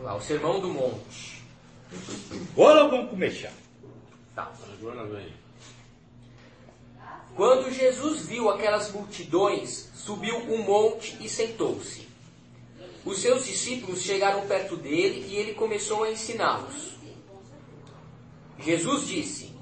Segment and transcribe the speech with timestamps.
[0.00, 1.42] Vamos lá, o Sermão do Monte.
[2.52, 3.52] Agora vamos começar.
[4.34, 4.50] Tá.
[4.72, 5.30] Agora vem.
[7.36, 12.08] Quando Jesus viu aquelas multidões, subiu um monte e sentou-se.
[13.04, 16.94] Os seus discípulos chegaram perto dele e ele começou a ensiná-los.
[18.58, 19.52] Jesus disse: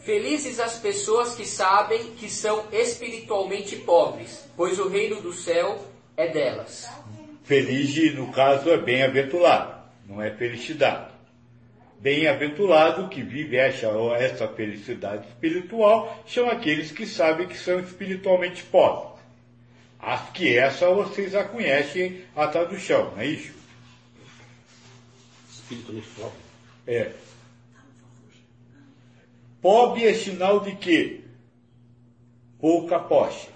[0.00, 5.84] Felizes as pessoas que sabem que são espiritualmente pobres, pois o reino do céu
[6.16, 6.88] é delas.
[7.46, 11.14] Feliz, no caso, é bem-aventurado, não é felicidade.
[12.00, 13.86] Bem-aventurado que vive essa,
[14.18, 19.22] essa felicidade espiritual são aqueles que sabem que são espiritualmente pobres.
[20.00, 23.54] Acho que essa vocês já conhecem a tradução, não é isso?
[25.48, 26.38] Espírito muito pobre.
[26.84, 27.12] É.
[29.62, 31.20] Pobre é sinal de quê?
[32.60, 33.48] Pouca posse.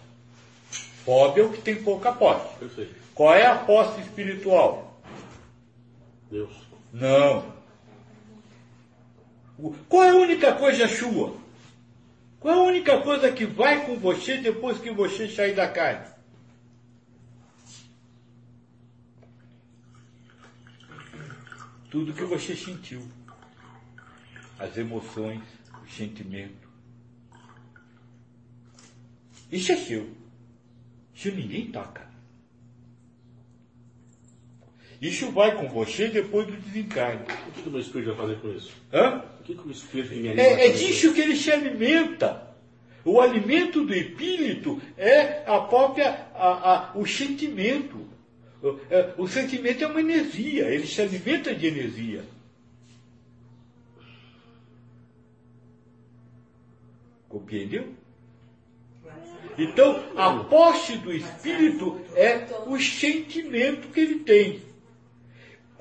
[1.04, 2.56] Pobre é o que tem pouca posse.
[2.56, 2.99] Perfeito.
[3.20, 4.98] Qual é a posse espiritual?
[6.30, 6.50] Deus.
[6.90, 7.54] Não.
[9.90, 11.36] Qual é a única coisa sua?
[12.38, 16.10] Qual é a única coisa que vai com você depois que você sair da carne?
[21.90, 23.06] Tudo que você sentiu.
[24.58, 25.42] As emoções,
[25.84, 26.66] o sentimento.
[29.52, 30.10] Isso é seu.
[31.14, 32.09] Isso ninguém toca.
[35.00, 37.22] Isso vai com você depois do desencarne.
[37.48, 38.72] O que, que o meu espírito vai fazer com isso?
[38.92, 39.22] Hã?
[39.40, 41.50] O que, que o meu espírito me anima a É, é disso que ele se
[41.50, 42.50] alimenta.
[43.02, 48.06] O alimento do espírito é a própria, a- a- o sentimento.
[48.62, 52.22] O, é, o sentimento é uma energia, ele se alimenta de energia.
[57.28, 57.88] Compreendeu?
[59.56, 64.62] Então, a posse do espírito é o sentimento que ele tem.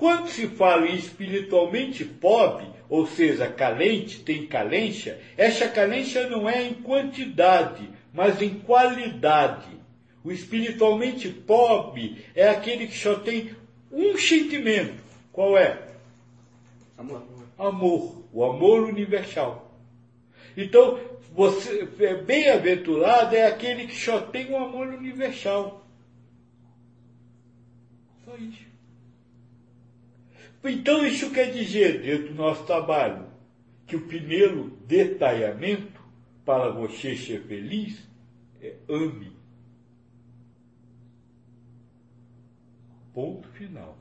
[0.00, 6.62] Quando se fala em espiritualmente pobre, ou seja, calente, tem calência, essa calência não é
[6.62, 9.68] em quantidade, mas em qualidade.
[10.24, 13.54] O espiritualmente pobre é aquele que só tem
[13.92, 14.94] um sentimento.
[15.30, 15.78] Qual é?
[16.96, 17.22] Amor.
[17.58, 19.70] Amor, o amor universal.
[20.56, 20.98] Então,
[21.34, 25.84] você é bem-aventurado é aquele que só tem o amor universal.
[28.24, 28.69] Só isso.
[30.62, 33.26] Então, isso quer dizer, dentro do nosso trabalho,
[33.86, 36.00] que o primeiro detalhamento
[36.44, 37.98] para você ser feliz
[38.60, 39.32] é ame.
[43.14, 43.96] Ponto final.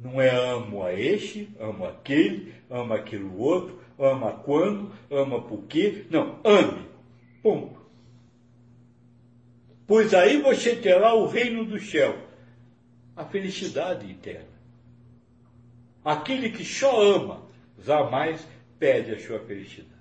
[0.00, 6.06] Não é amo a este, amo aquele, ama aquilo outro, ama quando, ama por quê.
[6.10, 6.88] Não, ame.
[7.42, 7.80] Ponto.
[9.86, 12.16] Pois aí você terá o reino do céu,
[13.14, 14.51] a felicidade eterna.
[16.04, 17.46] Aquele que só ama,
[17.78, 18.46] jamais
[18.78, 19.92] perde a sua felicidade.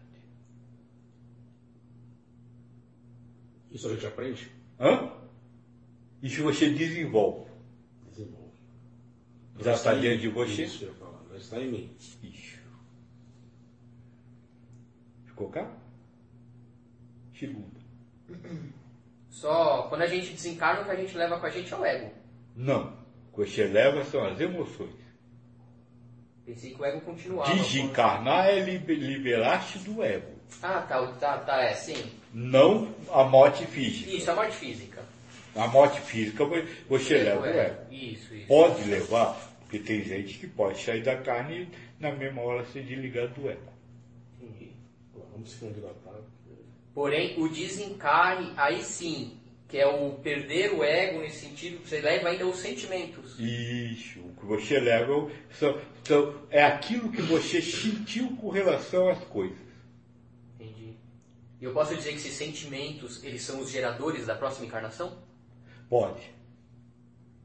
[3.71, 4.51] Isso a gente aprende?
[4.79, 5.11] Hã?
[6.21, 7.49] Isso você desenvolve.
[8.09, 8.51] Desenvolve.
[9.59, 10.63] Já está dentro de você?
[10.63, 11.21] Isso, eu ia falar.
[11.31, 11.95] Já está em mim.
[12.23, 12.59] Isso.
[15.25, 15.71] Ficou cá?
[17.37, 17.79] Segunda.
[19.29, 21.85] Só quando a gente desencarna, o que a gente leva com a gente é o
[21.85, 22.11] ego.
[22.55, 22.99] Não.
[23.31, 25.00] O que você leva são as emoções.
[26.45, 27.53] Pensei que o ego continuava.
[27.53, 30.31] Desencarnar é liber- liberar-se do ego.
[30.61, 32.11] Ah, tá, tá, tá, é, sim.
[32.33, 34.09] Não a morte física.
[34.11, 35.01] Isso, a morte física.
[35.55, 36.43] A morte física
[36.89, 37.65] você leva o é.
[37.67, 37.93] ego.
[37.93, 38.47] Isso, isso.
[38.47, 41.63] Pode levar, porque tem gente que pode sair da carne
[41.99, 43.61] e na mesma hora ser desligado do ego.
[44.41, 44.71] Entendi.
[45.31, 46.15] Vamos se candidatar.
[46.93, 49.37] Porém, o desencarne, aí sim,
[49.71, 53.39] que é o perder o ego nesse sentido, você leva ainda os sentimentos.
[53.39, 59.23] Isso, o que você leva são- são- é aquilo que você sentiu com relação às
[59.23, 59.57] coisas.
[60.59, 60.95] Entendi.
[61.61, 65.17] E eu posso dizer que esses sentimentos, eles são os geradores da próxima encarnação?
[65.89, 66.29] Pode.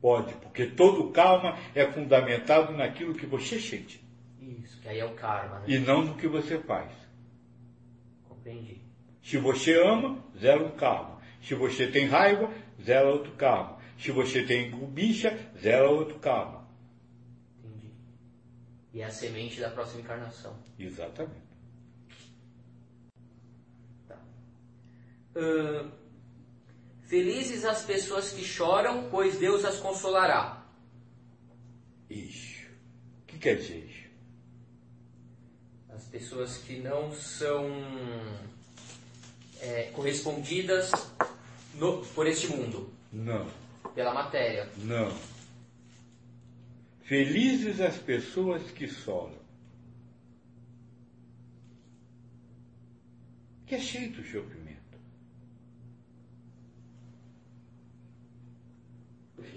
[0.00, 4.04] Pode, porque todo karma é fundamentado naquilo que você sente
[4.41, 5.65] Isso, que aí é o karma, né?
[5.68, 6.91] e não no que você faz.
[8.28, 8.80] Compreendi.
[9.22, 11.16] Se você ama, zera um karma.
[11.47, 12.53] Se você tem raiva,
[12.83, 13.78] zera outro karma.
[13.97, 16.69] Se você tem bicha, zera outro karma.
[17.63, 17.93] Entendi.
[18.93, 20.59] E é a semente da próxima encarnação.
[20.77, 21.47] Exatamente.
[24.09, 24.19] Tá.
[25.37, 25.89] Ahn,
[27.03, 30.66] felizes as pessoas que choram, pois Deus as consolará.
[32.10, 32.66] Isso.
[33.22, 34.10] O que quer dizer isso?
[35.91, 37.71] As pessoas que não são
[39.60, 40.91] é, correspondidas
[41.78, 43.47] no- por este mundo, Não,
[43.95, 44.69] pela matéria.
[44.78, 45.13] não.
[47.05, 49.37] Felizes as pessoas que solam.
[53.67, 54.77] Que é cheio do sofrimento.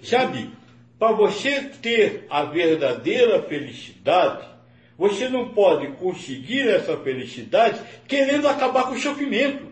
[0.02, 0.50] Sabe,
[0.98, 4.48] para você ter a verdadeira felicidade,
[4.96, 9.70] você não pode conseguir essa felicidade querendo acabar com o sofrimento.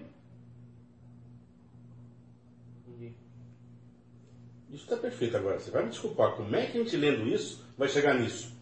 [4.70, 5.58] Isso está perfeito agora.
[5.58, 6.32] Você vai me desculpar.
[6.32, 8.56] Como é que a gente lendo isso vai chegar nisso?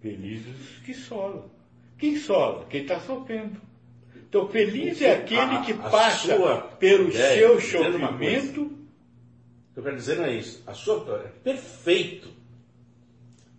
[0.00, 1.44] Felizes que solam.
[1.98, 2.66] Quem sola?
[2.68, 3.60] Quem está sofrendo.
[4.28, 8.62] Então, feliz é aquele que A- a passa pelo ideia, seu sofrimento.
[8.62, 10.62] O que eu quero dizer não é isso.
[10.66, 12.28] A sua é perfeito.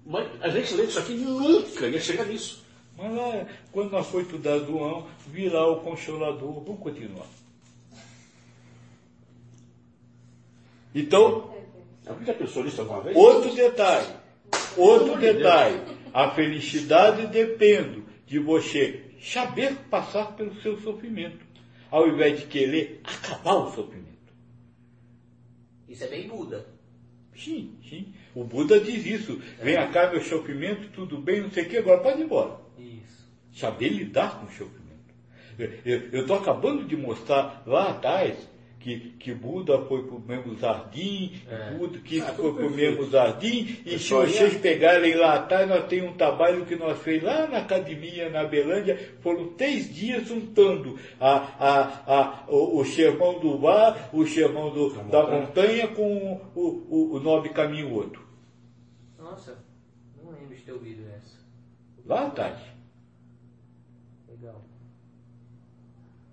[0.06, 2.64] Mas a gente lendo isso aqui nunca ia chegar nisso.
[2.98, 6.64] Mas lá, quando nós foi estudar João, vi lá o Consolador.
[6.64, 7.28] Vamos continuar.
[10.96, 11.57] Então,
[12.08, 13.16] Alguém já pensou nisso alguma vez?
[13.16, 14.08] outro detalhe.
[14.76, 15.82] Outro detalhe.
[16.14, 21.46] A felicidade depende de você saber passar pelo seu sofrimento,
[21.92, 24.08] ao invés de querer acabar o sofrimento.
[25.88, 26.66] Isso é bem Buda.
[27.36, 28.14] Sim, sim.
[28.34, 29.42] O Buda diz isso.
[29.62, 32.58] Vem cá, meu sofrimento, tudo bem, não sei o que, agora pode ir embora.
[32.78, 33.28] Isso.
[33.54, 34.88] Saber lidar com o sofrimento.
[35.86, 38.38] Eu estou acabando de mostrar lá atrás
[38.88, 41.72] que, que Buda foi para o mesmo jardim, É.
[41.72, 45.34] Buda que Ah, foi para o mesmo jardim, e se e vocês a- pegarem lá
[45.36, 49.94] atrás, nós temos um trabalho que nós fez lá na academia, na Belândia, foram três
[49.94, 55.22] dias juntando a, a, a, o, o sermão do mar, o sermão do, Da da
[55.28, 55.42] montanha.
[55.42, 58.26] montanha com o, o, o nobre caminho outro.
[59.20, 59.58] Nossa,
[60.24, 61.36] não lembro de ter ouvido essa.
[62.06, 62.58] Lá atrás.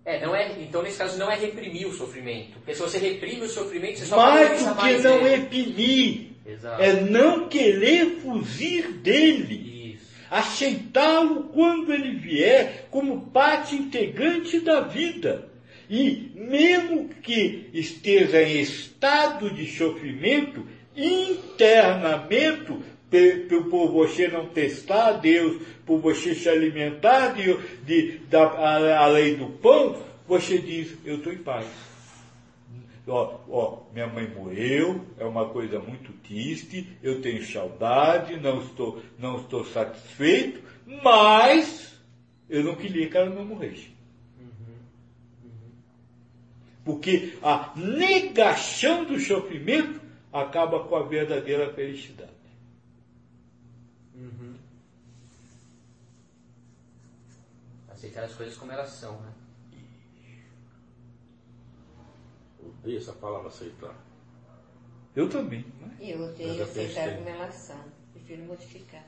[0.06, 2.52] É, não é, então nesse caso não é reprimir o sofrimento.
[2.58, 6.82] Porque se você reprime o sofrimento, você só Mais do que mais não reprimir, Exato.
[6.82, 10.06] é não querer fugir dele, Isso.
[10.30, 15.48] aceitá-lo quando ele vier como parte integrante da vida.
[15.88, 20.66] E mesmo que esteja em estado de sofrimento,
[22.28, 22.94] pe-
[23.70, 29.36] por você não testar Deus, por você se alimentar de, de- da a, a lei
[29.36, 31.66] do pão, você diz, eu estou em paz.
[33.06, 39.02] Ó, ó, minha mãe morreu, é uma coisa muito triste, eu tenho saudade, não estou,
[39.18, 40.62] não estou satisfeito,
[41.02, 41.94] mas
[42.48, 43.92] eu não queria que ela não morresse.
[46.84, 50.00] Porque a negação do sofrimento
[50.32, 52.30] acaba com a verdadeira felicidade.
[54.14, 54.56] Uhum.
[57.90, 59.32] Aceitar as coisas como elas são, né?
[62.62, 63.94] Odeio essa palavra aceitar.
[65.14, 65.64] Eu também.
[65.81, 65.96] Né?
[66.00, 67.78] E eu odeio aceitar como elas são.
[68.12, 69.05] Prefiro modificar.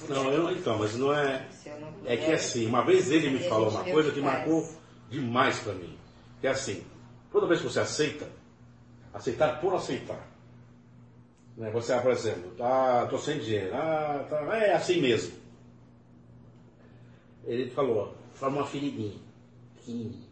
[0.00, 1.48] Puder- Não, eu, então, mas não é.
[1.80, 4.68] não É que puder, assim, uma vez ele me falou uma coisa que marcou
[5.10, 5.98] demais pra mim.
[6.40, 6.84] Que é assim,
[7.32, 8.28] toda vez que você aceita,
[9.12, 10.24] aceitar por aceitar.
[11.56, 11.70] Né?
[11.70, 15.34] Você, por exemplo, ah, tô sem dinheiro, ah, tá, é assim mesmo.
[17.44, 19.16] Ele falou, forma uma feridinha,
[19.76, 20.28] pequenininha.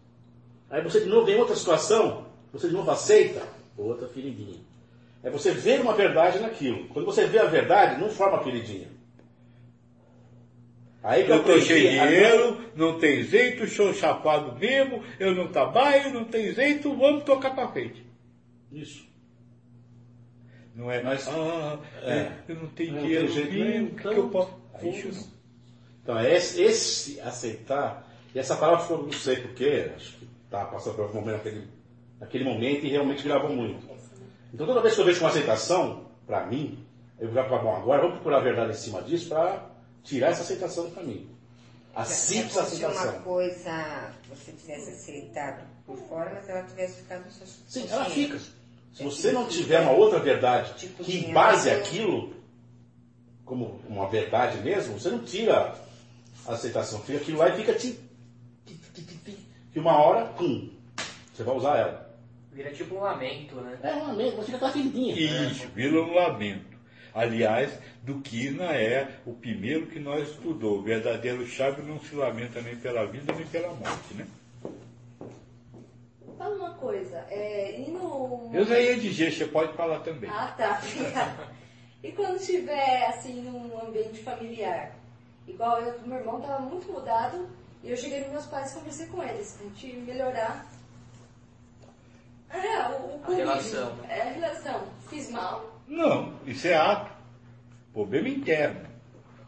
[0.70, 3.42] Aí você de novo vem outra situação, você de novo aceita,
[3.76, 4.60] outra feridinha.
[5.22, 6.88] É você ver uma verdade naquilo.
[6.88, 8.88] Quando você vê a verdade, não forma feridinha.
[11.02, 15.02] Aí que Eu estou aprendi sem a não- dinheiro, não tem jeito, sou chapado mesmo,
[15.18, 18.04] eu não trabalho, não tem jeito, vamos tocar para frente.
[18.70, 19.09] Isso.
[20.74, 22.10] Não é, Mas- ah, é.
[22.12, 24.28] é, eu não tenho Não dinheiro tem jeito mesmo, mesmo, o que, então, que eu
[24.28, 24.50] posso...
[24.74, 25.20] aí isso.
[25.20, 25.40] não.
[26.02, 30.64] Então, é esse, esse aceitar, e essa palavra ficou, não sei porquê, acho que está
[30.64, 31.68] passando por algum momento naquele,
[32.18, 33.86] naquele momento e realmente gravou muito.
[34.52, 36.84] Então, toda vez que eu vejo uma aceitação, para mim,
[37.18, 39.68] eu já falo, bom, agora vamos procurar a verdade em cima disso para
[40.02, 41.28] tirar essa aceitação do caminho.
[41.94, 43.22] A É simples como se uma aceitação.
[43.22, 48.38] coisa você tivesse aceitado por fora, mas ela tivesse ficado no seu Sim, ela fica.
[48.92, 51.82] Se você não tiver uma outra verdade Tipo, que tinha embase razão.
[51.82, 52.34] aquilo
[53.44, 55.74] como uma verdade mesmo, você não tira
[56.46, 57.00] a aceitação.
[57.00, 57.92] Fica aquilo lá e fica te.
[58.64, 59.38] ti, ti, ti, ti,
[59.72, 60.70] Que uma hora, pum,
[61.32, 62.10] você vai usar ela.
[62.52, 63.78] Vira tipo um lamento, né?
[63.82, 65.14] É uma mesmo, você fica aquela feridinha.
[65.48, 66.78] Isso, vira um lamento.
[67.12, 67.72] Aliás,
[68.04, 70.78] Duquina é o primeiro que nós estudou.
[70.78, 74.26] O verdadeiro sábio não se lamenta nem pela vida nem pela morte, né?
[76.50, 78.50] Fala uma coisa, é, e no...
[78.52, 80.28] Eu já ia dizer, você pode falar também.
[80.30, 80.80] Ah, tá.
[82.02, 84.92] e quando estiver, assim, num ambiente familiar?
[85.46, 87.48] Igual eu, meu irmão estava muito mudado,
[87.84, 90.66] e eu cheguei nos meus pais e conversei com eles, pra gente melhorar
[92.50, 93.46] é, o, o convívio.
[93.46, 93.92] relação.
[94.08, 94.82] É, a relação.
[95.08, 95.80] Fiz mal?
[95.86, 97.12] Não, isso é ato.
[97.92, 98.88] Problema interno.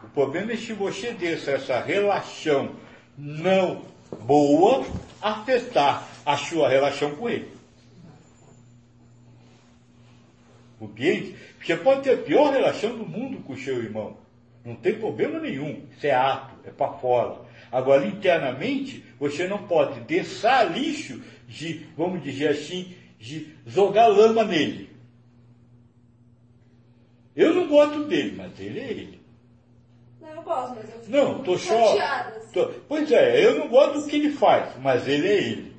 [0.03, 2.77] O problema é se você deixa essa relação
[3.17, 3.83] não
[4.21, 4.85] boa
[5.21, 7.51] afetar a sua relação com ele.
[10.79, 14.17] Porque você pode ter a pior relação do mundo com o seu irmão.
[14.65, 15.85] Não tem problema nenhum.
[15.97, 17.41] Isso é ato, é para fora.
[17.71, 24.91] Agora, internamente, você não pode deixar lixo de, vamos dizer assim, de jogar lama nele.
[27.35, 29.23] Eu não gosto dele, mas ele é ele.
[30.21, 31.89] Não, eu gosto, mas eu fico Não, tô só.
[31.97, 32.53] chateada, assim.
[32.53, 35.72] tô- pois é, eu não gosto do que ele faz, mas ele é ele.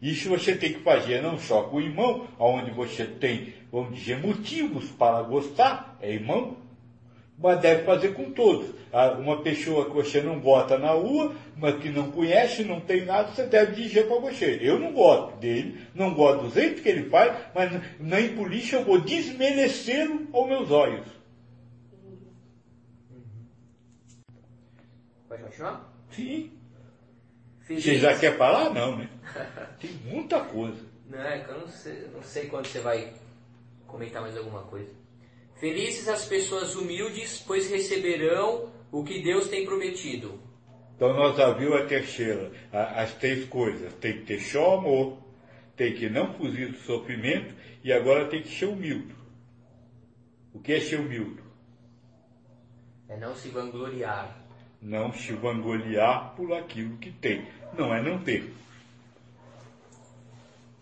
[0.00, 4.18] Isso você tem que fazer não só com o irmão, onde você tem, vamos dizer,
[4.18, 6.56] motivos para gostar, é irmão,
[7.36, 8.74] mas deve fazer com todos.
[8.92, 13.04] Ah, Uma pessoa que você não bota na rua, mas que não conhece, não tem
[13.04, 14.58] nada, você deve dizer para você.
[14.62, 18.76] Eu não gosto dele, não gosto do jeito que ele faz, mas nem por isso
[18.76, 21.06] eu vou desmerecê-lo aos meus olhos.
[25.28, 25.92] Pode continuar?
[26.10, 26.57] Sim.
[27.68, 27.84] Feliz...
[27.84, 28.70] Você já quer falar?
[28.72, 29.08] Não, né?
[29.78, 30.80] Tem muita coisa.
[31.06, 33.12] Não, é que eu não sei, não sei quando você vai
[33.86, 34.90] comentar mais alguma coisa.
[35.56, 40.40] Felizes as pessoas humildes, pois receberão o que Deus tem prometido.
[40.96, 43.92] Então nós já viu a terceira, a- as três coisas.
[43.94, 45.18] Tem que ter só amor,
[45.76, 49.14] tem que não fugir do sofrimento e agora tem que ser humilde.
[50.54, 51.42] O que é ser humilde?
[53.08, 54.36] É não se vangloriar.
[54.80, 57.46] Não se vangloriar por aquilo que tem.
[57.76, 58.52] Não é não ter.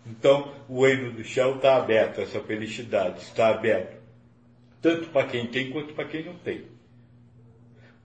[0.05, 3.97] Então o reino do céu está aberto, essa felicidade está aberto.
[4.81, 6.65] Tanto para quem tem quanto para quem não tem.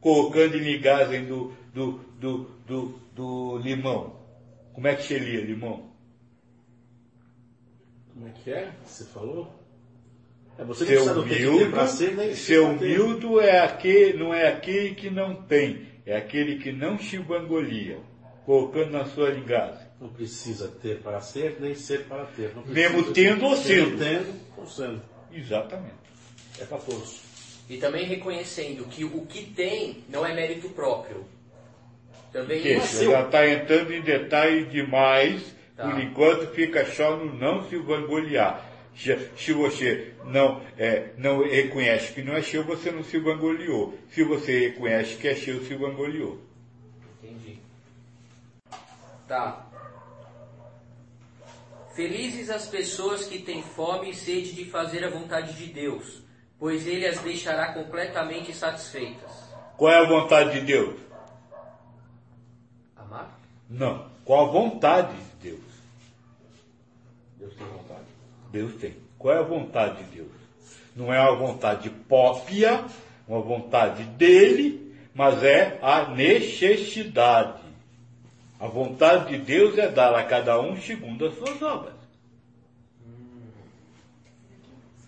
[0.00, 4.20] Colocando em ligagem do, do, do, do, do limão.
[4.72, 5.92] Como é que se lia limão?
[8.12, 8.72] Como é que é?
[8.84, 9.61] Você falou?
[10.58, 13.60] É você Ser não precisa do que tem pra ser, nem humilde, ser humilde é
[13.60, 17.98] aquele, não é aquele que não tem, é aquele que não se vangolia,
[18.44, 19.86] colocando na sua linguagem.
[20.00, 22.52] Não precisa ter para ser, nem ser para ter.
[22.54, 23.98] Não Mesmo tendo ou sendo.
[23.98, 25.00] tendo ou sendo.
[25.32, 25.94] Exatamente.
[26.60, 27.20] É para todos.
[27.70, 31.24] E também reconhecendo que o que tem não é mérito próprio.
[32.32, 35.40] Também Que você já está entrando em detalhe demais,
[35.76, 35.88] Tá.
[35.88, 38.71] por enquanto fica só no não se vangloriar.
[38.94, 43.98] Se, você não, é, não reconhece que não é seu, você não se vangloriou.
[44.10, 46.38] Se você reconhece que é seu, se vangloriou.
[47.22, 47.58] Entendi.
[49.26, 49.66] Tá.
[51.94, 56.22] Felizes as pessoas que têm fome e sede de fazer a vontade de Deus,
[56.58, 59.30] pois Ele as deixará completamente satisfeitas.
[59.76, 61.00] Qual é a vontade de Deus?
[62.96, 63.38] Amar?
[63.68, 64.10] Não.
[64.24, 65.72] Qual a vontade de Deus?
[67.38, 68.06] Deus tem vontade.
[68.52, 68.94] Deus tem.
[69.18, 70.30] Qual é a vontade de Deus?
[70.94, 72.84] Não é uma vontade própria,
[73.26, 77.62] uma vontade dele, mas é a necessidade.
[78.60, 81.94] A vontade de Deus é dar a cada um segundo as suas obras.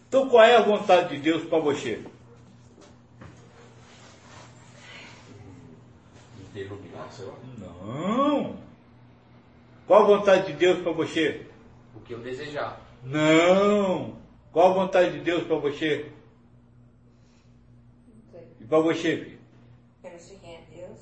[0.08, 2.02] Então qual é a vontade de Deus para você?
[7.10, 7.34] Sei lá.
[7.58, 8.56] Não.
[9.86, 11.46] Qual a vontade de Deus para você?
[11.94, 12.83] O que eu desejar.
[13.04, 14.16] Não.
[14.52, 16.06] Qual a vontade de Deus para você?
[18.60, 19.38] E para você, filho?
[20.02, 21.00] Eu não sei quem é Deus.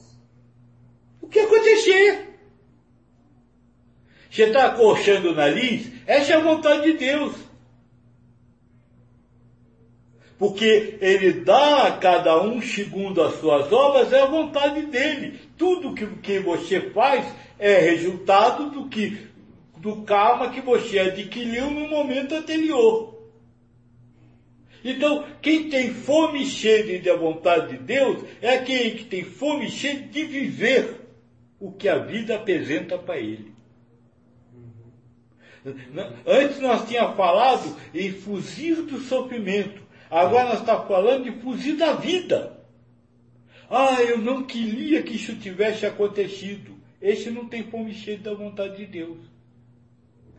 [1.21, 2.28] O que acontecer?
[4.30, 5.92] Você está coxando o nariz?
[6.06, 7.35] Essa é a vontade de Deus.
[10.38, 15.38] Porque ele dá a cada um segundo as suas obras, é a vontade dele.
[15.56, 17.25] Tudo que, que você faz
[17.59, 19.30] é resultado do que
[19.82, 23.20] do karma que você adquiriu no momento anterior.
[24.84, 29.66] Então, quem tem fome e sede da vontade de Deus é aquele que tem fome
[29.66, 31.00] e sede de viver
[31.58, 33.52] o que a vida apresenta para ele.
[35.64, 39.82] N- Antes nós tínhamos falado em fugir do sofrimento.
[40.08, 42.56] Agora nós estamos falando de fugir da vida.
[43.68, 46.76] Ah, eu não queria que isso tivesse acontecido.
[47.00, 49.31] Esse não tem fome sede da vontade de Deus.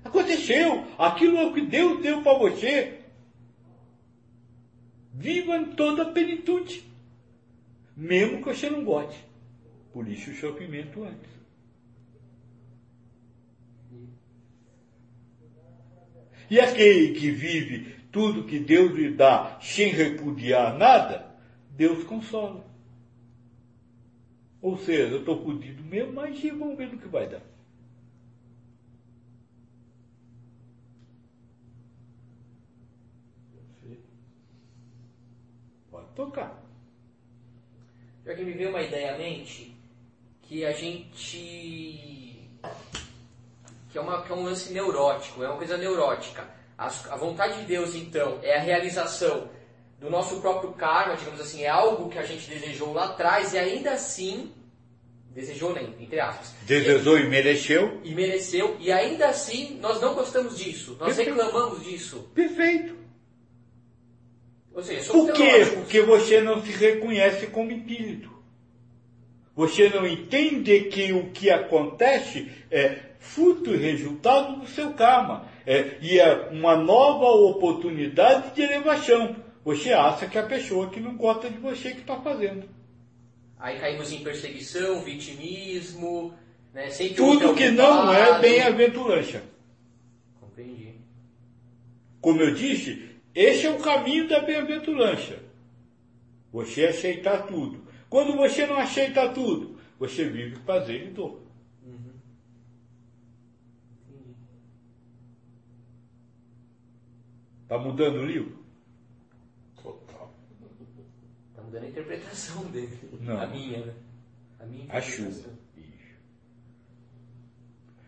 [0.03, 0.85] Aconteceu.
[0.97, 2.99] Aquilo é o que Deus deu para você.
[5.13, 6.83] Viva em toda a plenitude.
[7.95, 9.23] Mesmo que você não goste.
[9.91, 11.31] Por isso o sofrimento antes.
[16.49, 21.35] E aquele que vive tudo que Deus lhe dá sem repudiar nada,
[21.71, 22.63] Deus consola.
[24.61, 27.41] Ou seja, eu estou fudido mesmo, mas vamos ver no que vai dar.
[35.89, 36.02] Pode.
[36.15, 36.63] Tocar.
[38.25, 39.75] Já que me veio uma ideia à mente,
[40.43, 42.49] que a gente.
[43.91, 46.47] que é, uma, que é um lance neurótico, é uma coisa neurótica.
[46.77, 49.49] A, a vontade de Deus, então, é a realização
[49.99, 53.57] do nosso próprio karma, digamos assim, é algo que a gente desejou lá atrás e
[53.57, 54.51] ainda assim.
[55.29, 56.53] Desejou, nem, entre aspas.
[56.61, 57.99] Desejou e mereceu.
[58.03, 61.35] E mereceu, e ainda assim nós não gostamos disso, nós Perfeito.
[61.35, 62.29] reclamamos disso.
[62.35, 63.02] Perfeito.
[64.81, 65.65] Seja, Por quê?
[65.73, 68.31] Porque você não se reconhece como espírito.
[69.55, 75.47] Você não entende que o que acontece é fruto e resultado do seu karma.
[75.65, 79.35] É, e é uma nova oportunidade de elevação.
[79.63, 82.67] Você acha que é a pessoa que não gosta de você que está fazendo.
[83.59, 86.33] Aí caímos em perseguição, vitimismo,
[86.73, 86.89] né?
[86.89, 89.43] Sempre Tudo que não é bem-aventurança.
[90.41, 90.95] Compreendi.
[92.19, 95.39] Como eu disse, esse é o caminho da bem-aventurança.
[96.51, 97.81] Você aceitar tudo.
[98.09, 101.41] Quando você não aceita tudo, você vive prazer e dor.
[107.63, 108.63] Está mudando o livro?
[109.81, 110.31] Total.
[111.55, 112.99] Tá mudando a interpretação dele.
[113.19, 113.41] Não.
[113.41, 113.93] A minha, né?
[114.59, 115.49] A minha A chuva.
[115.75, 116.15] Isso.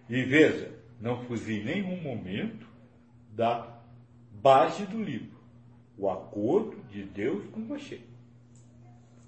[0.08, 2.67] E veja, não fugi em nenhum momento
[3.32, 3.75] da
[4.46, 5.40] base do livro.
[5.98, 8.00] O acordo de Deus com você.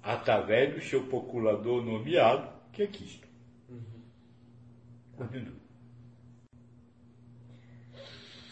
[0.00, 3.26] Através do seu procurador nomeado, que é Cristo.
[5.16, 5.58] Continua.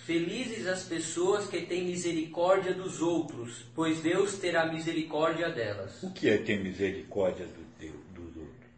[0.05, 6.03] Felizes as pessoas que têm misericórdia dos outros, pois Deus terá misericórdia delas.
[6.03, 8.71] O que é ter misericórdia do Deus, dos outros?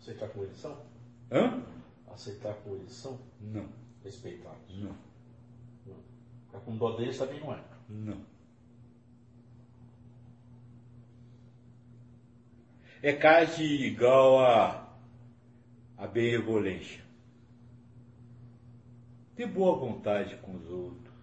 [0.00, 0.82] Aceitar com eleição?
[1.30, 1.62] Hã?
[2.12, 3.20] Aceitar com eleição?
[3.40, 3.68] Não,
[4.02, 4.56] Respeitar.
[4.70, 5.09] não, Não.
[6.46, 7.60] Ficar com dó deles também não é.
[7.88, 8.30] não.
[13.02, 14.96] É quase igual a,
[15.96, 17.00] a benevolência.
[19.36, 21.14] Ter boa vontade com os outros.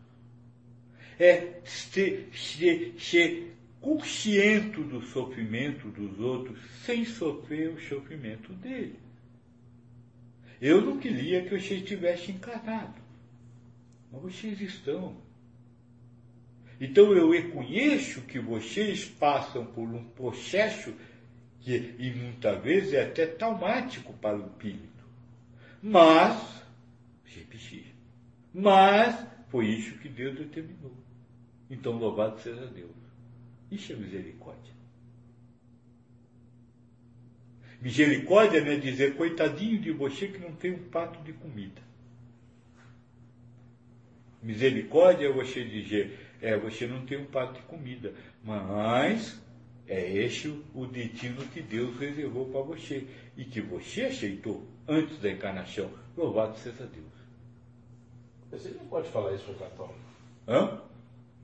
[1.20, 9.00] É ser, ser, ser consciente do sofrimento dos outros sem sofrer o sofrimento dele.
[10.60, 12.96] Eu não queria que você estivesse encarnado,
[14.12, 15.15] mas vocês estão.
[16.80, 20.93] Então eu reconheço que vocês passam por um processo
[21.67, 25.04] que, e muitas vezes, é até traumático para o espírito.
[25.82, 26.63] Mas,
[27.26, 27.93] repetir,
[28.54, 30.96] mas foi isso que Deus determinou.
[31.70, 32.96] Então, louvado seja Deus.
[33.70, 34.74] Isso é misericórdia.
[37.82, 41.82] Misericórdia não é dizer, coitadinho de você que não tem um prato de comida.
[44.41, 49.39] Misericórdia você dizer, é, você não tem um prato de comida, mas
[49.88, 55.32] é este o destino que Deus reservou para você e que você aceitou antes da
[55.32, 55.89] encarnação.
[56.15, 57.08] Louvado seja Deus.
[58.52, 60.00] Você não pode falar isso com o católico.
[60.47, 60.82] Hã?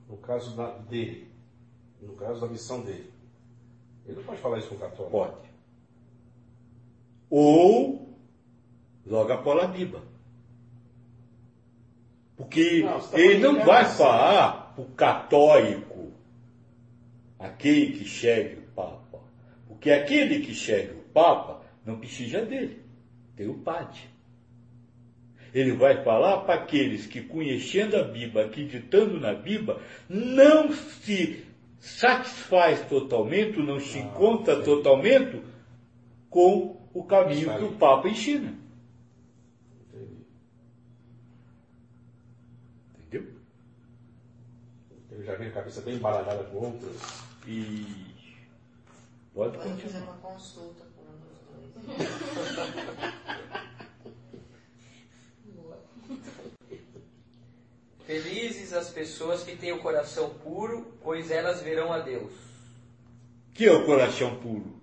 [0.08, 1.28] No caso da- dele.
[2.00, 3.10] No caso da missão dele.
[4.06, 5.10] Ele não pode falar isso com o católico.
[5.10, 5.48] Pode.
[7.30, 8.16] Ou
[9.06, 10.02] joga a biba.
[12.36, 16.12] Porque Não, tá ele não vai falar para o católico,
[17.38, 19.20] aquele que segue o Papa.
[19.68, 22.82] Porque aquele que segue o Papa não precisa dele,
[23.36, 24.00] tem o padre.
[25.52, 31.44] Ele vai falar para aqueles que, conhecendo a Bíblia, acreditando na Bíblia, não se
[31.78, 35.40] satisfaz totalmente, não se Ah, encontra totalmente
[36.28, 38.54] com o caminho que o Papa ensina.
[39.84, 40.24] Entendi.
[42.98, 43.26] Entendeu?
[45.24, 46.96] Já vem a cabeça bem embaralhada com outras.
[47.46, 47.86] E
[49.32, 51.38] pode Pode fazer uma consulta com um dos
[51.94, 53.14] dois.
[58.06, 62.32] Felizes as pessoas que têm o coração puro, pois elas verão a Deus.
[63.54, 64.82] que é o coração puro?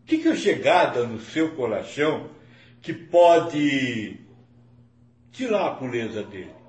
[0.00, 2.30] O que, que é chegada no seu coração
[2.80, 4.20] que pode
[5.32, 6.59] tirar a pureza dele?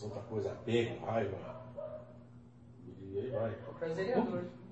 [0.00, 1.62] Tanta coisa, apego, raiva.
[2.86, 3.50] E aí vai.
[3.68, 4.62] O prazer é a.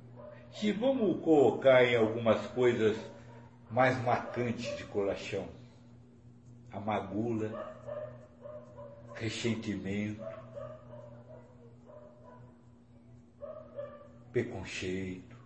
[0.53, 2.97] Se vamos colocar em algumas coisas
[3.71, 5.47] mais marcantes de coração,
[6.73, 7.51] amargura,
[9.15, 10.25] ressentimento,
[14.33, 15.37] preconceito,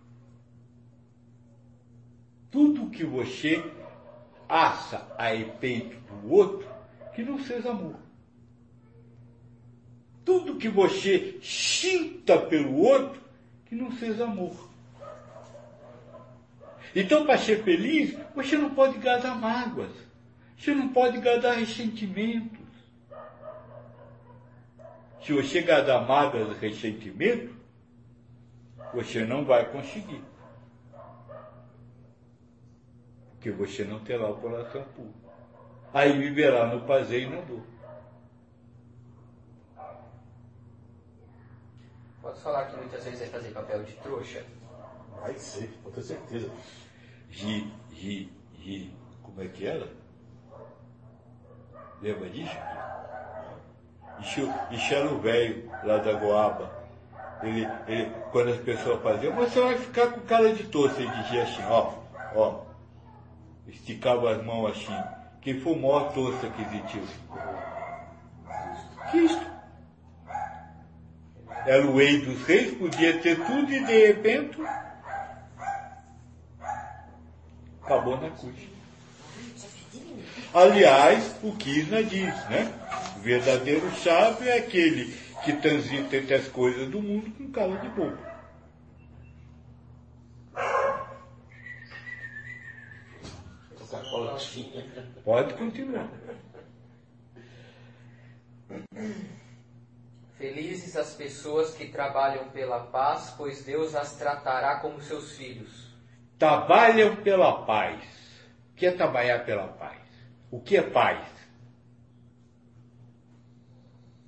[2.49, 3.61] tudo que você
[4.49, 6.67] acha a respeito do outro
[7.13, 8.04] que não seja amor.
[10.25, 13.21] Tudo que você sinta pelo outro,
[13.67, 14.69] que não seja amor.
[16.95, 19.91] Então, para ser feliz, você não pode guardar mágoas.
[20.57, 22.65] Você não pode guardar ressentimentos.
[25.21, 27.55] Se você guardar mágoas e ressentimentos,
[28.93, 30.23] você não vai conseguir.
[33.31, 35.13] Porque você não terá o coração puro.
[35.93, 37.74] Aí viverá no prazer e na dor.
[42.25, 44.43] Posso falar que muitas vezes é fazer papel de trouxa?
[45.21, 46.49] Vai ser, pode ter certeza.
[47.29, 48.97] Ri, ri, ri.
[49.21, 49.87] Como é que era?
[52.01, 52.57] Lembra disso?
[54.21, 56.71] Isso, era o velho lá da Goaba.
[57.43, 61.43] Ele, ele, quando as pessoas faziam, você vai ficar com cara de tosse, ele dizia
[61.43, 61.93] assim, ó,
[62.35, 62.61] ó.
[63.67, 64.97] Esticava as mãos assim.
[65.41, 67.03] Quem foi o maior toça que existiu?
[69.11, 69.44] Cristo.
[71.65, 74.57] Era o rei dos reis, podia ter tudo e de repente
[77.81, 78.55] acabou na cruz.
[80.53, 82.71] Aliás, o Kirna diz, né?
[83.17, 87.89] O verdadeiro sábio é aquele que transita entre as coisas do mundo com cara de
[87.89, 88.17] bobo.
[95.23, 96.09] Pode continuar.
[100.55, 105.93] Felizes as pessoas que trabalham pela paz, pois Deus as tratará como seus filhos.
[106.39, 108.01] Trabalham pela paz.
[108.71, 109.99] O que é trabalhar pela paz?
[110.49, 111.27] O que é paz?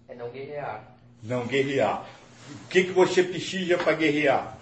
[0.10, 0.98] É não guerrear.
[1.24, 2.06] Não guerrear.
[2.66, 4.58] O que, que você precisa para guerrear?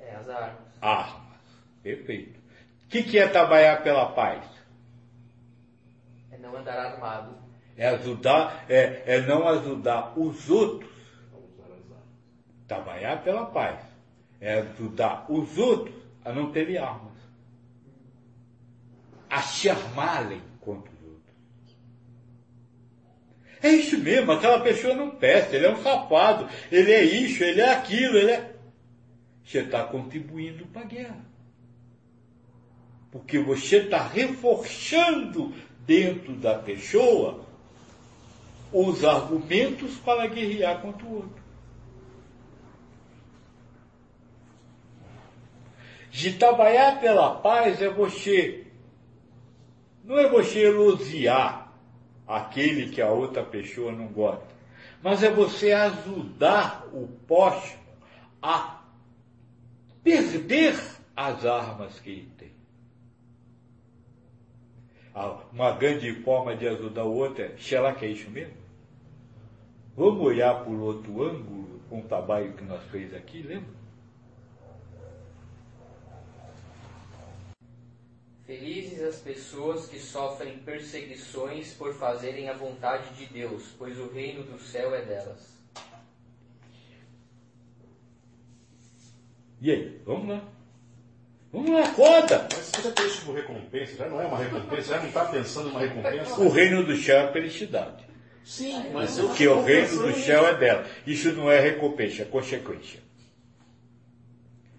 [0.00, 0.62] É as armas.
[0.80, 1.40] Armas.
[1.82, 2.38] Perfeito.
[2.84, 4.44] O que, que é trabalhar pela paz?
[6.30, 7.43] É não andar armado.
[7.76, 10.90] É ajudar, é, é não ajudar os outros.
[12.68, 13.80] Trabalhar pela paz.
[14.40, 17.12] É ajudar os outros a não terem armas.
[19.28, 21.34] A se armarem contra os outros.
[23.62, 27.60] É isso mesmo, aquela pessoa não presta, ele é um safado, ele é isso, ele
[27.60, 28.54] é aquilo, ele é.
[29.44, 31.24] Você está contribuindo para a guerra.
[33.10, 35.54] Porque você está reforçando
[35.86, 37.43] dentro da pessoa
[38.74, 41.44] os argumentos para guerrear contra o outro.
[46.10, 48.66] De trabalhar pela paz é você,
[50.02, 51.72] não é você elogiar
[52.26, 54.48] aquele que a outra pessoa não gosta,
[55.00, 57.82] mas é você ajudar o próximo
[58.42, 58.82] a
[60.02, 60.76] perder
[61.16, 62.54] as armas que ele tem.
[65.52, 68.63] Uma grande forma de ajudar o outro é, será que é isso mesmo?
[69.96, 73.72] Vamos olhar por outro ângulo com o trabalho que nós fez aqui, lembra?
[78.44, 84.42] Felizes as pessoas que sofrem perseguições por fazerem a vontade de Deus, pois o reino
[84.42, 85.54] do céu é delas.
[89.60, 90.44] E aí, vamos lá.
[91.50, 92.48] Vamos lá, conta!
[92.52, 95.24] Mas você já tem isso como recompensa, já não é uma recompensa, já não está
[95.26, 96.40] pensando numa recompensa.
[96.40, 98.13] O reino do céu é felicidade.
[98.44, 100.86] Sim, mas eu Porque o reino do céu é dela.
[101.06, 103.00] Isso não é recompensa, é consequência.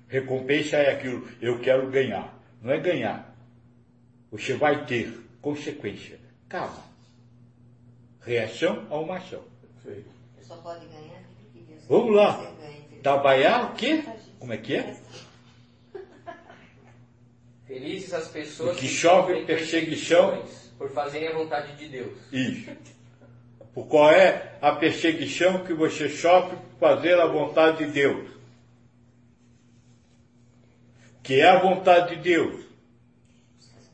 [0.07, 2.31] Recompensa é aquilo, eu quero ganhar.
[2.61, 3.35] Não é ganhar.
[4.31, 6.19] Você vai ter consequência.
[6.47, 6.83] Calma.
[8.21, 9.43] Reação a uma ação.
[9.83, 10.09] Perfeito.
[10.35, 12.53] Você só pode ganhar que Vamos lá.
[13.01, 14.03] Trabalhar o quê?
[14.39, 14.95] Como é que é?
[17.65, 20.29] Felizes as pessoas que chove sofrem perseguição.
[20.29, 22.17] perseguições por fazerem a vontade de Deus.
[22.31, 22.71] Isso.
[23.75, 28.29] Por qual é a perseguição que você sofre por fazer a vontade de Deus?
[31.21, 32.63] Que é a vontade de Deus.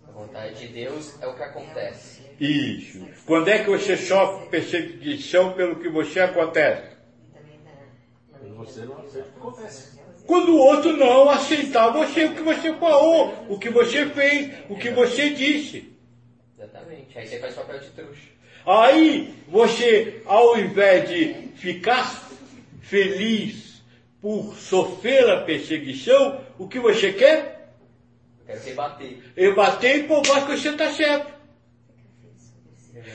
[0.07, 2.21] A vontade de Deus é o que acontece.
[2.39, 3.07] Isso.
[3.25, 6.95] Quando é que você sofre perseguição pelo que você acontece?
[8.31, 9.99] Mas você não aceita o que acontece.
[10.27, 14.77] Quando o outro não aceitar você, o que você falou, o que você fez, o
[14.77, 15.91] que você disse.
[16.55, 17.17] Exatamente.
[17.17, 18.30] Aí você faz papel de trouxa.
[18.65, 22.29] Aí você, ao invés de ficar
[22.81, 23.81] feliz
[24.21, 27.73] por sofrer a perseguição, o que você quer?
[28.39, 29.17] Eu quero rebater.
[29.35, 31.41] É bater e provar que você está certo.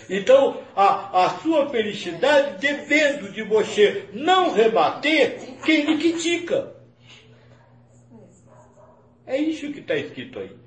[0.09, 6.75] Então, a, a sua felicidade depende de você não rebater quem lhe critica.
[9.27, 10.66] É isso que está escrito aí.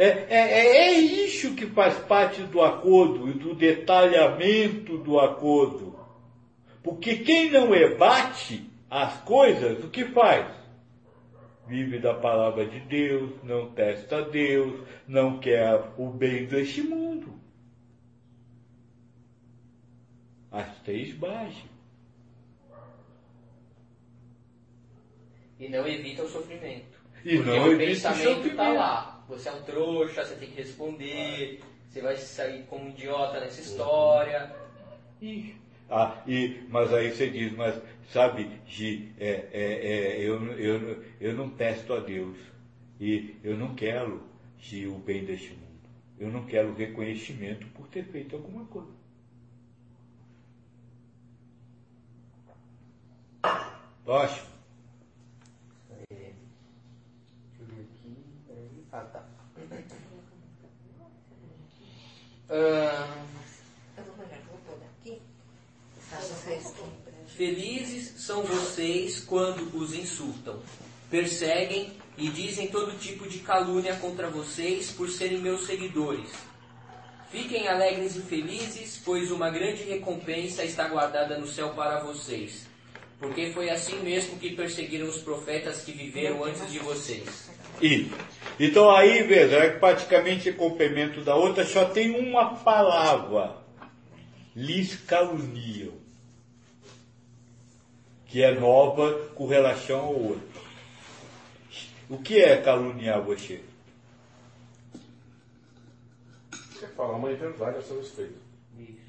[0.00, 5.94] É, é, é isso que faz parte do acordo e do detalhamento do acordo.
[6.82, 10.50] Porque quem não ebate as coisas, o que faz?
[11.66, 17.38] Vive da palavra de Deus, não testa Deus, não quer o bem deste mundo.
[20.50, 21.62] As três bases.
[25.58, 26.98] E não evita o sofrimento.
[27.22, 28.74] E Porque não o evita o pensamento tá sofrimento.
[28.78, 29.19] lá.
[29.30, 33.60] Você é um trouxa, você tem que responder, você vai sair como um idiota nessa
[33.60, 34.52] história.
[35.22, 35.54] E,
[35.88, 37.80] ah, e, mas aí você diz, mas
[38.12, 42.36] sabe, Gi, é, é, é, eu, eu, eu não testo a Deus.
[42.98, 44.22] E eu não quero,
[44.58, 45.60] Gi, o bem deste mundo.
[46.18, 48.90] Eu não quero reconhecimento por ter feito alguma coisa.
[54.04, 54.50] Próximo.
[56.10, 56.32] Deixa
[57.60, 58.16] eu ver aqui.
[58.46, 58.84] peraí.
[58.92, 59.24] Ah, tá.
[59.28, 61.86] Ah, Eu vou olhar, vou pôr aqui.
[61.88, 62.39] Faço fresquinho pra
[66.46, 67.00] gente.
[67.36, 70.60] Felizes são vocês quando os insultam,
[71.10, 76.30] perseguem e dizem todo tipo de calúnia contra vocês por serem meus seguidores.
[77.30, 82.66] Fiquem alegres e felizes, pois uma grande recompensa está guardada no céu para vocês.
[83.20, 87.48] Porque foi assim mesmo que perseguiram os profetas que viveram antes de vocês.
[87.82, 88.10] E,
[88.58, 93.56] então aí, veja, é praticamente complemento da outra, só tem uma palavra.
[94.54, 95.94] Lhes caluniam.
[98.26, 100.50] Que é nova com relação ao outro.
[102.08, 103.60] O que é caluniar você?
[106.50, 108.38] Você fala uma verdade a seu respeito.
[108.78, 109.00] Isso.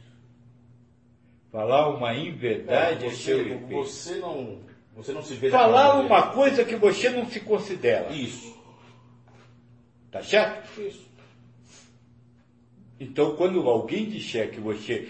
[1.51, 3.67] Falar uma inverdade é você, seu efeito.
[3.67, 4.59] você não,
[4.95, 8.11] você não se vê Falar uma coisa que você não se considera.
[8.11, 8.60] Isso.
[10.11, 10.81] Tá certo?
[10.81, 11.09] Isso.
[12.99, 15.09] Então, quando alguém disser que você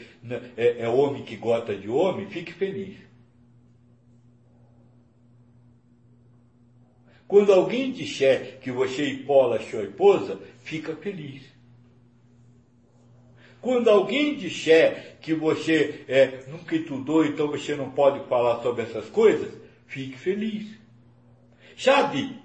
[0.56, 2.98] é, é homem que gosta de homem, fique feliz.
[7.28, 11.44] Quando alguém disser que você empola sua esposa, fica feliz.
[13.62, 19.08] Quando alguém disser que você é, nunca estudou, então você não pode falar sobre essas
[19.10, 19.54] coisas,
[19.86, 20.68] fique feliz.
[21.78, 22.40] Sabe,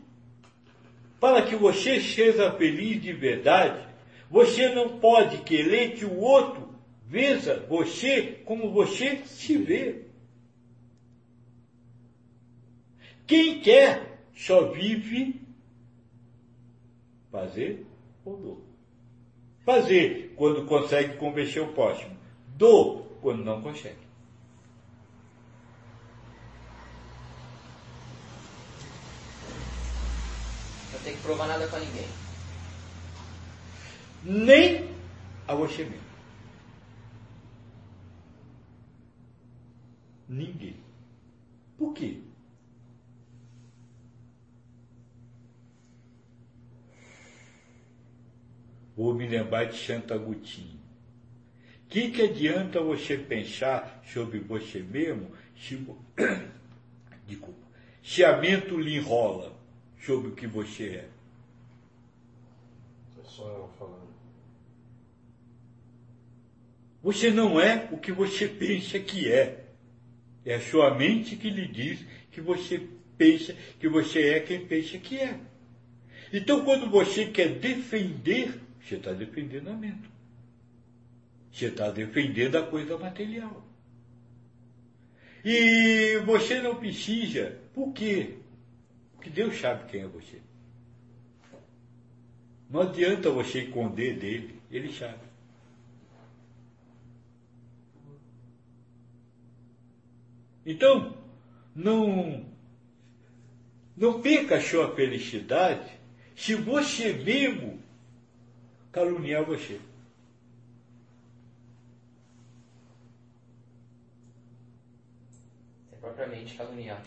[1.20, 3.86] para que você seja feliz de verdade,
[4.30, 6.74] você não pode querer que o outro
[7.06, 10.02] veja você como você se vê.
[13.26, 15.40] Quem quer só vive
[17.30, 17.86] fazer
[18.24, 18.60] ou dor.
[19.64, 22.16] Fazer quando consegue convencer o próximo.
[22.56, 24.06] Dor quando não consegue.
[30.92, 32.08] Não tem que provar nada pra ninguém.
[34.24, 34.90] Nem
[35.46, 36.04] a você mesmo.
[40.28, 40.76] Ninguém.
[41.78, 42.18] Por quê?
[48.96, 50.80] Vou me lembrar de Santo Agostinho.
[51.84, 55.76] O que, que adianta você pensar sobre você mesmo se,
[57.28, 57.68] Desculpa,
[58.02, 59.55] se a mente lhe enrola
[60.00, 61.08] sobre o que você é?
[63.18, 64.06] É só ela falando.
[67.02, 69.64] Você não é o que você pensa que é.
[70.44, 74.98] É a sua mente que lhe diz que você pensa que você é quem pensa
[74.98, 75.38] que é.
[76.32, 80.10] Então, quando você quer defender, você está defendendo a mente.
[81.52, 83.64] Você está defendendo a coisa material.
[85.44, 87.56] E você não precisa.
[87.72, 88.34] Por quê?
[89.26, 90.40] Porque Deus sabe quem é você.
[92.70, 95.18] Não adianta você esconder dele, ele sabe.
[100.64, 101.16] Então,
[101.74, 102.46] não,
[103.96, 105.92] não perca a sua felicidade
[106.36, 107.82] se você mesmo
[108.92, 109.80] caluniar você.
[115.92, 117.04] É propriamente caluniar.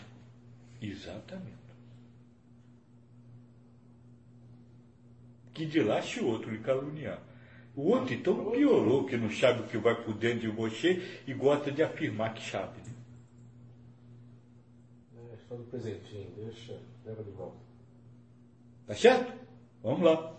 [0.82, 1.59] Exatamente.
[5.60, 7.18] Que de lá se o outro lhe caluniar.
[7.76, 11.34] O outro então piorou, que não sabe o que vai por dentro de você e
[11.34, 12.78] gosta de afirmar que sabe.
[12.78, 12.94] Né?
[15.18, 17.58] É, só do presentinho, deixa, leva de volta.
[18.86, 19.34] Tá certo?
[19.82, 20.34] Vamos lá.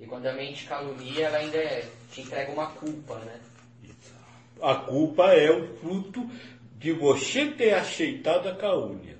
[0.00, 3.40] E quando a mente calunia, ela ainda é- te entrega uma culpa, né?
[4.60, 6.28] A culpa é o fruto
[6.76, 9.17] de você ter aceitado a calúnia.